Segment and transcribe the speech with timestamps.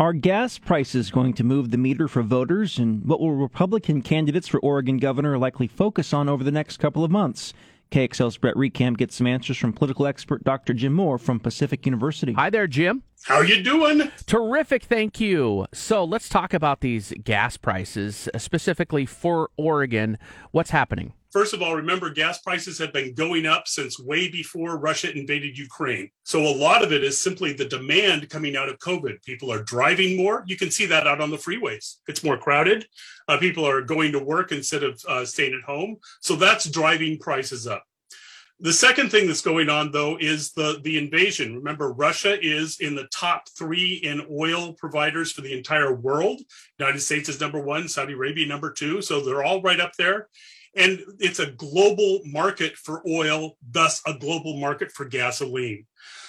[0.00, 2.78] Are gas prices going to move the meter for voters?
[2.78, 7.04] And what will Republican candidates for Oregon governor likely focus on over the next couple
[7.04, 7.52] of months?
[7.90, 10.72] KXL's Brett Recamp gets some answers from political expert Dr.
[10.72, 12.32] Jim Moore from Pacific University.
[12.32, 13.02] Hi there, Jim.
[13.24, 14.10] How you doing?
[14.24, 15.66] Terrific, thank you.
[15.74, 20.16] So let's talk about these gas prices, specifically for Oregon.
[20.50, 21.12] What's happening?
[21.30, 25.56] First of all, remember gas prices have been going up since way before Russia invaded
[25.56, 26.10] Ukraine.
[26.24, 29.22] So a lot of it is simply the demand coming out of COVID.
[29.22, 30.42] People are driving more.
[30.46, 31.96] You can see that out on the freeways.
[32.08, 32.86] It's more crowded.
[33.28, 35.98] Uh, people are going to work instead of uh, staying at home.
[36.20, 37.84] So that's driving prices up.
[38.62, 41.56] The second thing that's going on, though, is the, the invasion.
[41.56, 46.42] Remember, Russia is in the top three in oil providers for the entire world.
[46.78, 49.00] United States is number one, Saudi Arabia number two.
[49.00, 50.28] So they're all right up there.
[50.76, 55.86] And it's a global market for oil, thus a global market for gasoline.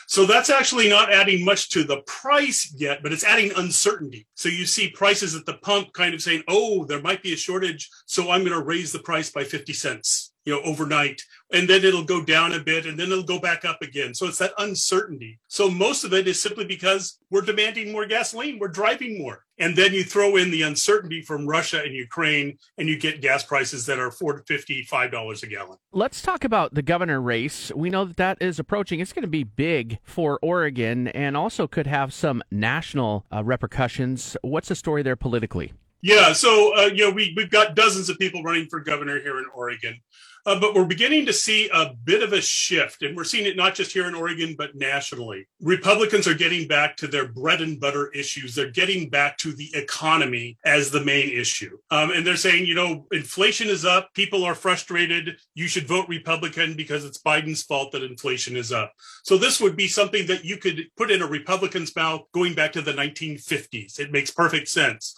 [0.08, 4.28] So that's actually not adding much to the price yet, but it's adding uncertainty.
[4.34, 7.38] So you see prices at the pump kind of saying, oh, there might be a
[7.38, 7.89] shortage.
[8.08, 11.83] So I'm going to raise the price by 50 cents you know overnight and then
[11.83, 14.13] it'll go down a bit and then it'll go back up again.
[14.13, 15.39] So it's that uncertainty.
[15.47, 19.45] So most of it is simply because we're demanding more gasoline we're driving more.
[19.57, 23.44] And then you throw in the uncertainty from russia and ukraine and you get gas
[23.44, 25.77] prices that are four to fifty five dollars a gallon.
[25.91, 27.72] Let's talk about the governor race.
[27.75, 28.99] We know that that is approaching.
[28.99, 34.35] It's going to be big for oregon and also could have some national uh, repercussions.
[34.41, 38.17] What's the story there politically yeah, so uh, you know we we've got dozens of
[38.17, 39.99] people running for governor here in Oregon.
[40.45, 43.56] Uh, but we're beginning to see a bit of a shift, and we're seeing it
[43.56, 45.47] not just here in Oregon, but nationally.
[45.62, 48.56] Republicans are getting back to their bread and butter issues.
[48.56, 51.78] They're getting back to the economy as the main issue.
[51.91, 54.12] Um, and they're saying, you know, inflation is up.
[54.16, 55.38] People are frustrated.
[55.53, 58.94] You should vote Republican because it's Biden's fault that inflation is up.
[59.23, 62.72] So this would be something that you could put in a Republican's mouth going back
[62.73, 64.00] to the 1950s.
[64.00, 65.16] It makes perfect sense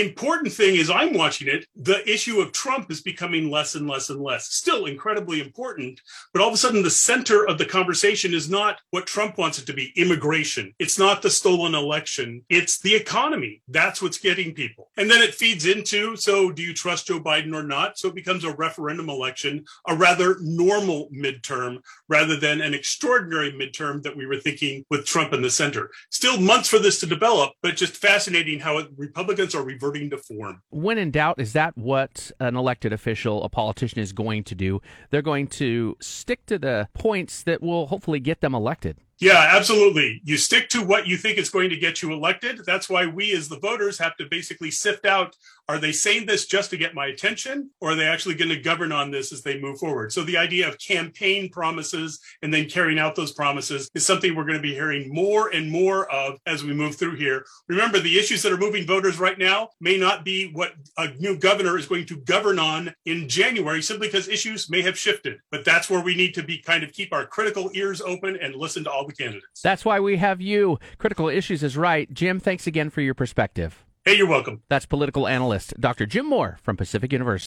[0.00, 4.10] important thing is I'm watching it, the issue of Trump is becoming less and less
[4.10, 4.48] and less.
[4.48, 6.00] Still incredibly important,
[6.32, 9.58] but all of a sudden the center of the conversation is not what Trump wants
[9.58, 10.74] it to be immigration.
[10.78, 12.42] It's not the stolen election.
[12.50, 13.62] It's the economy.
[13.68, 14.90] That's what's getting people.
[14.98, 17.98] And then it feeds into so do you trust Joe Biden or not?
[17.98, 21.78] So it becomes a referendum election, a rather normal midterm
[22.08, 25.90] rather than an extraordinary midterm that we were thinking with Trump in the center.
[26.10, 30.18] Still months for this to develop, but just fascinating how Republicans are reversing reverting to
[30.18, 30.62] form.
[30.70, 34.80] When in doubt, is that what an elected official, a politician, is going to do?
[35.10, 38.98] They're going to stick to the points that will hopefully get them elected.
[39.18, 40.20] Yeah, absolutely.
[40.24, 42.60] You stick to what you think is going to get you elected.
[42.66, 45.34] That's why we, as the voters, have to basically sift out
[45.68, 48.60] are they saying this just to get my attention, or are they actually going to
[48.60, 50.12] govern on this as they move forward?
[50.12, 54.44] So, the idea of campaign promises and then carrying out those promises is something we're
[54.44, 57.44] going to be hearing more and more of as we move through here.
[57.68, 61.36] Remember, the issues that are moving voters right now may not be what a new
[61.36, 65.38] governor is going to govern on in January, simply because issues may have shifted.
[65.50, 68.54] But that's where we need to be kind of keep our critical ears open and
[68.54, 69.62] listen to all the candidates.
[69.62, 70.78] That's why we have you.
[70.98, 72.12] Critical Issues is right.
[72.12, 73.84] Jim, thanks again for your perspective.
[74.04, 74.62] Hey, you're welcome.
[74.68, 76.06] That's political analyst Dr.
[76.06, 77.44] Jim Moore from Pacific University.